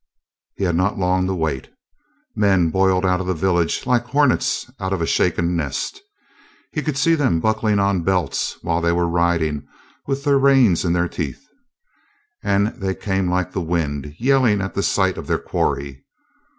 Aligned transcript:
He 0.55 0.63
had 0.63 0.75
not 0.75 0.97
long 0.97 1.27
to 1.27 1.35
wait. 1.35 1.69
Men 2.35 2.71
boiled 2.71 3.05
out 3.05 3.21
of 3.21 3.27
the 3.27 3.35
village 3.35 3.85
like 3.85 4.03
hornets 4.05 4.65
out 4.79 4.93
of 4.93 4.99
a 4.99 5.05
shaken 5.05 5.55
nest. 5.55 6.01
He 6.71 6.81
could 6.81 6.97
see 6.97 7.13
them 7.13 7.39
buckling 7.39 7.77
on 7.77 8.01
belts 8.01 8.57
while 8.63 8.81
they 8.81 8.91
were 8.93 9.07
riding 9.07 9.67
with 10.07 10.23
the 10.23 10.37
reins 10.37 10.83
in 10.83 10.93
their 10.93 11.07
teeth. 11.07 11.43
And 12.43 12.69
they 12.79 12.95
came 12.95 13.29
like 13.29 13.51
the 13.51 13.61
wind, 13.61 14.15
yelling 14.17 14.59
at 14.59 14.73
the 14.73 14.81
sight 14.81 15.19
of 15.19 15.27
their 15.27 15.37
quarry. 15.37 16.03